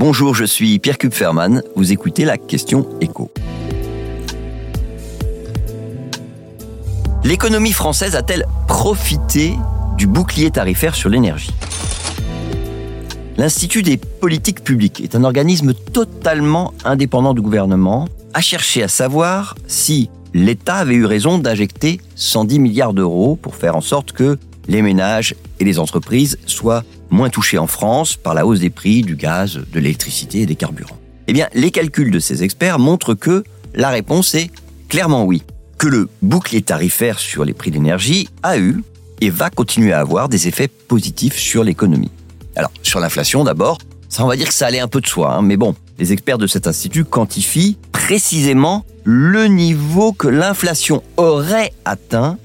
[0.00, 1.60] Bonjour, je suis Pierre Kupferman.
[1.74, 3.32] Vous écoutez la question écho.
[7.24, 9.54] L'économie française a-t-elle profité
[9.96, 11.50] du bouclier tarifaire sur l'énergie?
[13.38, 19.56] L'Institut des politiques publiques est un organisme totalement indépendant du gouvernement, a cherché à savoir
[19.66, 24.38] si l'État avait eu raison d'injecter 110 milliards d'euros pour faire en sorte que
[24.68, 29.02] les ménages et les entreprises soient moins touchés en France par la hausse des prix
[29.02, 30.98] du gaz, de l'électricité et des carburants.
[31.26, 33.44] Eh bien, les calculs de ces experts montrent que
[33.74, 34.50] la réponse est
[34.88, 35.42] clairement oui,
[35.76, 38.82] que le bouclier tarifaire sur les prix d'énergie a eu
[39.20, 42.10] et va continuer à avoir des effets positifs sur l'économie.
[42.56, 43.78] Alors, sur l'inflation d'abord,
[44.08, 46.12] ça on va dire que ça allait un peu de soi, hein, mais bon, les
[46.12, 52.38] experts de cet institut quantifient précisément le niveau que l'inflation aurait atteint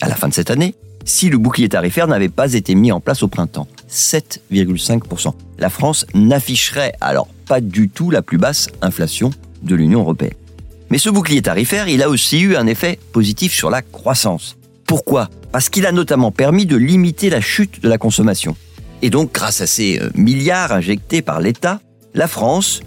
[0.00, 3.00] à la fin de cette année si le bouclier tarifaire n'avait pas été mis en
[3.00, 3.68] place au printemps.
[3.90, 5.32] 7,5%.
[5.58, 9.30] La France n'afficherait alors pas du tout la plus basse inflation
[9.62, 10.34] de l'Union européenne.
[10.90, 14.56] Mais ce bouclier tarifaire, il a aussi eu un effet positif sur la croissance.
[14.86, 15.28] Pourquoi?
[15.52, 18.56] Parce qu'il a notamment permis de limiter la chute de la consommation.
[19.02, 21.80] Et donc, grâce à ces euh, milliards injectés par l'État,
[22.14, 22.80] la France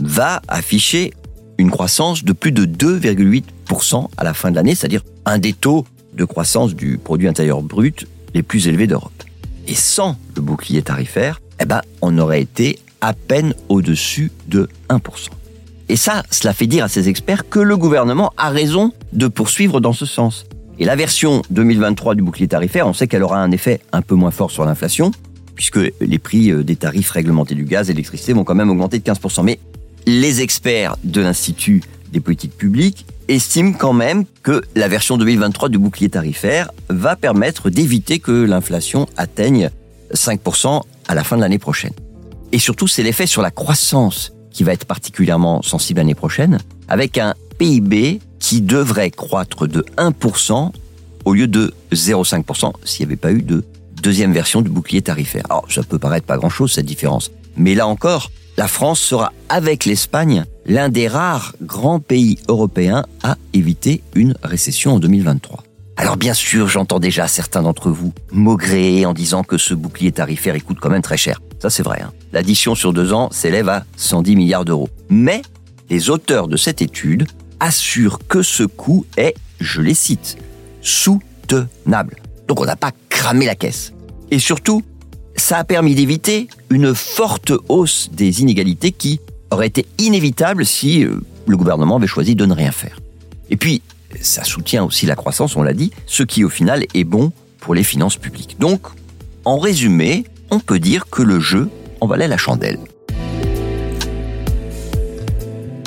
[0.00, 1.12] va afficher
[1.58, 5.86] une croissance de plus de 2,8% à la fin de l'année, c'est-à-dire un des taux
[6.14, 9.12] de croissance du produit intérieur brut les plus élevés d'Europe.
[9.68, 15.00] Et sans le bouclier tarifaire, eh ben, on aurait été à peine au-dessus de 1%.
[15.88, 19.80] Et ça, cela fait dire à ces experts que le gouvernement a raison de poursuivre
[19.80, 20.46] dans ce sens.
[20.78, 24.14] Et la version 2023 du bouclier tarifaire, on sait qu'elle aura un effet un peu
[24.14, 25.10] moins fort sur l'inflation,
[25.54, 28.70] puisque les prix euh, des tarifs réglementés du gaz et de l'électricité vont quand même
[28.70, 29.44] augmenter de 15%.
[29.44, 29.58] Mais
[30.06, 35.78] les experts de l'Institut des politiques publiques estiment quand même que la version 2023 du
[35.78, 39.70] bouclier tarifaire va permettre d'éviter que l'inflation atteigne
[40.14, 41.92] 5% à la fin de l'année prochaine.
[42.52, 47.16] Et surtout, c'est l'effet sur la croissance qui va être particulièrement sensible l'année prochaine, avec
[47.16, 50.70] un PIB qui devrait croître de 1%
[51.24, 53.64] au lieu de 0,5% s'il n'y avait pas eu de
[54.02, 55.44] deuxième version du bouclier tarifaire.
[55.48, 57.30] Alors, ça peut paraître pas grand-chose, cette différence.
[57.56, 63.36] Mais là encore, la France sera, avec l'Espagne, l'un des rares grands pays européens à
[63.52, 65.64] éviter une récession en 2023.
[65.96, 70.56] Alors bien sûr, j'entends déjà certains d'entre vous maugréer en disant que ce bouclier tarifaire
[70.64, 71.40] coûte quand même très cher.
[71.60, 72.00] Ça c'est vrai.
[72.02, 72.12] Hein.
[72.32, 74.88] L'addition sur deux ans s'élève à 110 milliards d'euros.
[75.10, 75.42] Mais
[75.90, 77.26] les auteurs de cette étude
[77.60, 80.38] assurent que ce coût est, je les cite,
[80.80, 82.16] soutenable.
[82.48, 83.92] Donc on n'a pas cramé la caisse.
[84.30, 84.82] Et surtout,
[85.36, 89.20] ça a permis d'éviter une forte hausse des inégalités qui
[89.52, 92.98] aurait été inévitable si euh, le gouvernement avait choisi de ne rien faire.
[93.50, 93.82] Et puis,
[94.20, 97.74] ça soutient aussi la croissance, on l'a dit, ce qui au final est bon pour
[97.74, 98.56] les finances publiques.
[98.58, 98.86] Donc,
[99.44, 101.68] en résumé, on peut dire que le jeu
[102.00, 102.78] en valait la chandelle.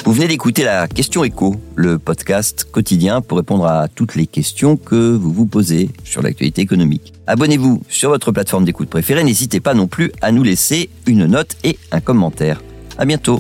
[0.05, 4.77] Vous venez d'écouter la question écho, le podcast quotidien pour répondre à toutes les questions
[4.77, 7.13] que vous vous posez sur l'actualité économique.
[7.25, 11.57] Abonnez-vous sur votre plateforme d'écoute préférée, n'hésitez pas non plus à nous laisser une note
[11.63, 12.61] et un commentaire.
[12.99, 13.39] À bientôt.